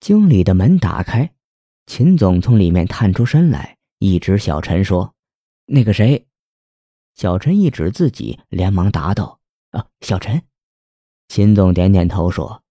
[0.00, 1.30] 经理的门打开，
[1.86, 5.14] 秦总从里面探出身来，一指小陈说
[5.66, 6.26] ：“那个谁。”
[7.14, 9.38] 小陈一指自己，连忙答道
[9.72, 10.42] ：“啊，小陈。”
[11.28, 12.62] 秦总点点头说：“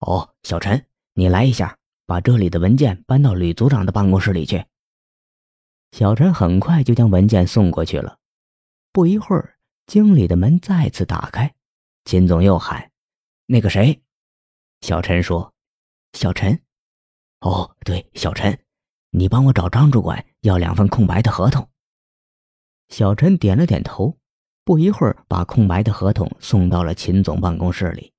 [0.00, 1.76] 哦，小陈，你来一下，
[2.06, 4.64] 把这里的文件搬到吕组长的办公室里去。”
[5.92, 8.18] 小陈很快就将文件送过去了。
[8.92, 11.54] 不一会儿，经理的门再次打开，
[12.06, 12.90] 秦总又喊
[13.44, 14.00] ：“那个谁？”
[14.80, 15.52] 小陈说
[16.16, 16.60] ：“小陈。”
[17.40, 18.58] 哦，对，小陈，
[19.10, 21.68] 你帮我找张主管要两份空白的合同。
[22.88, 24.16] 小陈点了点头，
[24.64, 28.12] 不一会儿把空白的合同送到了秦总办公室里。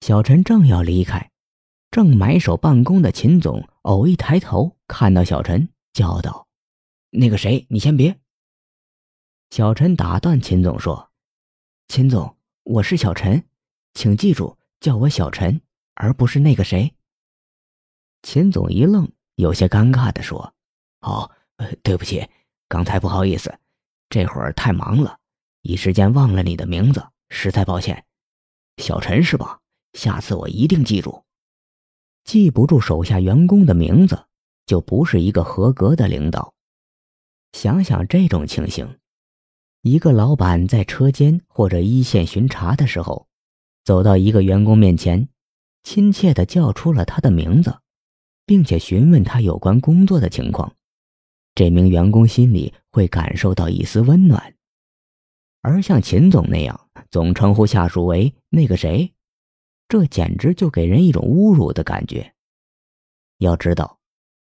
[0.00, 1.30] 小陈正要离开，
[1.90, 6.48] 正埋首办公的秦总偶一抬头，看到小陈，叫道
[7.10, 8.18] ：“那个谁，你先别。”
[9.50, 11.10] 小陈打断秦总说
[11.88, 13.46] ：“秦总，我是小陈，
[13.92, 15.60] 请记住叫我小陈，
[15.94, 16.92] 而不是那个谁。”
[18.22, 20.54] 秦总一愣，有些尴尬的说
[21.02, 21.30] ：“哦，
[21.82, 22.28] 对不起，
[22.68, 23.52] 刚才不好意思。”
[24.08, 25.18] 这会儿太忙了，
[25.62, 28.04] 一时间忘了你的名字，实在抱歉。
[28.76, 29.60] 小陈是吧？
[29.94, 31.24] 下次我一定记住。
[32.24, 34.26] 记不住手下员工的名字，
[34.66, 36.54] 就不是一个合格的领导。
[37.52, 38.98] 想想这种情形，
[39.82, 43.26] 一个老板在车间或者一线巡查的时候，
[43.84, 45.28] 走到一个员工面前，
[45.82, 47.80] 亲切的叫出了他的名字，
[48.46, 50.74] 并且询问他有关工作的情况。
[51.54, 54.54] 这名员工心里会感受到一丝温暖，
[55.60, 59.12] 而像秦总那样总称呼下属为那个谁，
[59.86, 62.32] 这简直就给人一种侮辱的感觉。
[63.38, 63.98] 要知道，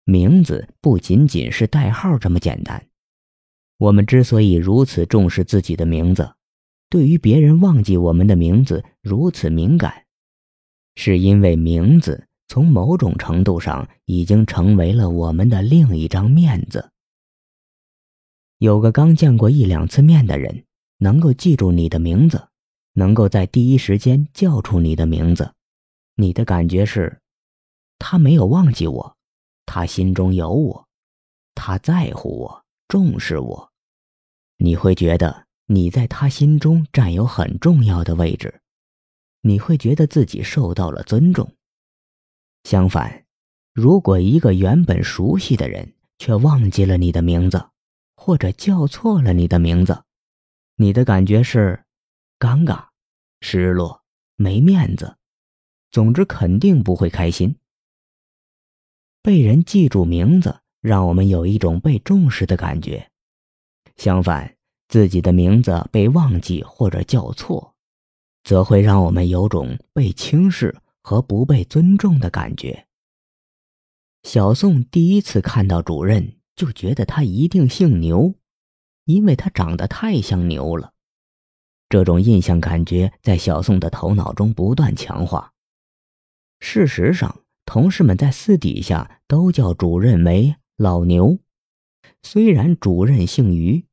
[0.04, 2.88] 名字不仅仅是代号这么简单。
[3.78, 6.36] 我们之所以如此重视自己的名字，
[6.88, 10.06] 对于别人忘记我们的名字如此敏感，
[10.96, 12.28] 是因为名字。
[12.52, 16.92] 从某种程度上，已经成为了我们的另一张面子。
[18.58, 20.66] 有个刚见过一两次面的人，
[20.98, 22.50] 能够记住你的名字，
[22.92, 25.54] 能够在第一时间叫出你的名字，
[26.16, 27.22] 你的感觉是，
[27.98, 29.16] 他没有忘记我，
[29.66, 30.86] 他心中有我，
[31.56, 33.72] 他在乎我，重视我，
[34.58, 38.60] 你会觉得你在他心中占有很重要的位置，
[39.40, 41.50] 你会觉得自己受到了尊重。
[42.64, 43.26] 相反，
[43.74, 47.70] 如果一个原本熟悉的人却忘记了你的名字，
[48.16, 50.04] 或者叫错了你的名字，
[50.76, 51.84] 你的感觉是
[52.40, 52.86] 尴尬、
[53.42, 54.04] 失落、
[54.36, 55.18] 没面子，
[55.90, 57.56] 总之肯定不会开心。
[59.24, 63.08] 被人记住名字，让我们有一种被重视的感觉；
[63.98, 64.56] 相反，
[64.88, 67.76] 自己的名字被忘记或者叫错，
[68.44, 70.76] 则会让我们有种被轻视。
[71.02, 72.88] 和不被尊重的感觉。
[74.24, 78.36] 小宋第一次看到主任，就觉得他一定姓牛，
[79.06, 80.94] 因为他长得太像牛了。
[81.90, 85.54] 这种印象感觉在小宋的头脑中不断强化。
[86.60, 91.40] 事实上，同事们在私底下都叫主任为老牛，
[92.22, 93.86] 虽然主任姓于。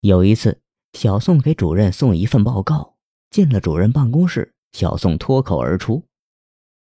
[0.00, 0.60] 有一次，
[0.92, 2.96] 小宋给主任送一份报告，
[3.30, 4.54] 进了主任办公室。
[4.72, 6.04] 小宋脱口而出：“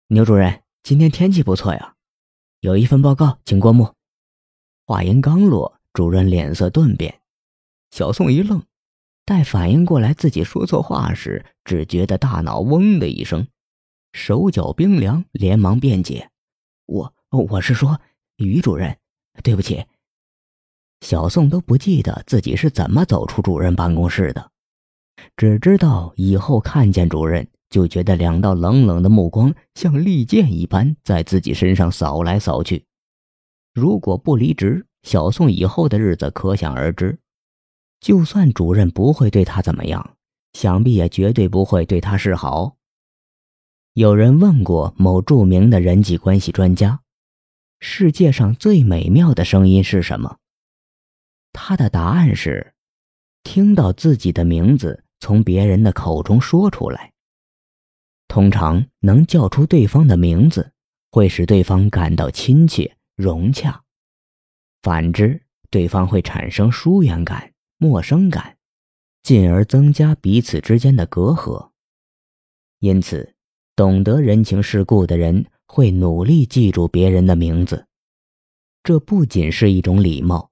[0.08, 1.94] 牛主任，今天天气不错呀，
[2.60, 3.94] 有一份报告，请过目。”
[4.86, 7.20] 话音刚落，主任脸色顿变。
[7.90, 8.62] 小宋一愣，
[9.24, 13.46] 待反应过来自己说错话时，只觉得大脑嗡的一声，
[14.12, 16.30] 手脚冰凉，连忙辩解
[16.86, 18.00] ：“我我是说，
[18.36, 18.96] 于主任，
[19.42, 19.84] 对不起。”
[21.02, 24.50] 小宋都不记得自己是怎么走出主任办公室的，
[25.36, 27.46] 只知道以后看见主任。
[27.68, 32.84] 就觉得两道冷冷的目光像利剑一般在自己身上扫来扫去。
[33.74, 37.18] 如果不离职，小宋以后的日子可想而知。
[38.00, 40.16] 就算主任不会对他怎么样，
[40.52, 42.76] 想必也绝对不会对他示好。
[43.94, 47.00] 有人问过某著名的人际关系专家
[47.80, 50.36] ：“世界上最美妙的声音是什么？”
[51.52, 52.74] 他的答案是：
[53.42, 57.12] 听到自己的名字从别人的口中说出来。
[58.28, 60.72] 通常能叫出对方的名字，
[61.10, 63.82] 会使对方感到亲切融洽；
[64.82, 68.58] 反之，对方会产生疏远感、陌生感，
[69.22, 71.70] 进而增加彼此之间的隔阂。
[72.80, 73.34] 因此，
[73.74, 77.86] 懂得人情世故的人会努力记住别人的名字，
[78.82, 80.50] 这不仅是一种礼貌，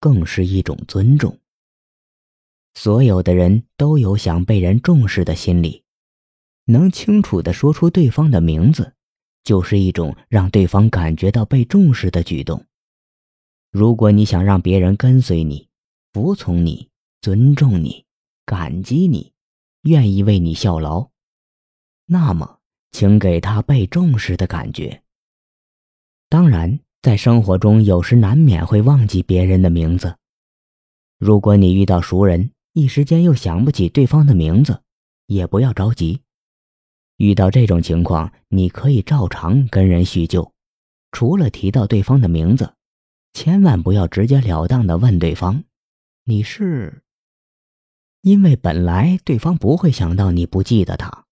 [0.00, 1.38] 更是一种尊重。
[2.74, 5.82] 所有的人都有想被人重视的心理。
[6.70, 8.92] 能清楚的说出对方的名字，
[9.42, 12.62] 就是一种让对方感觉到被重视的举动。
[13.70, 15.66] 如果你想让别人跟随你、
[16.12, 16.90] 服从你、
[17.22, 18.04] 尊重你、
[18.44, 19.32] 感激你、
[19.82, 21.08] 愿意为你效劳，
[22.04, 22.58] 那么
[22.92, 25.02] 请给他被重视的感觉。
[26.28, 30.18] 当然，在生活中有时难免会忘记别人的名字。
[31.18, 34.82] 如果你遇到熟人，一时间又想不起对方的名字，
[35.26, 36.20] 也不要着急。
[37.18, 40.52] 遇到这种情况，你可以照常跟人叙旧，
[41.12, 42.72] 除了提到对方的名字。
[43.34, 45.62] 千万不要直截了当的问对方
[46.24, 47.02] ：“你是？”
[48.22, 51.24] 因为本来对方不会想到你不记得他，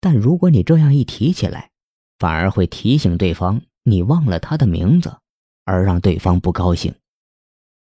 [0.00, 1.70] 但如果你这样一提起来，
[2.18, 5.16] 反而会提醒对方你忘了他的名字，
[5.64, 6.94] 而让对方不高兴。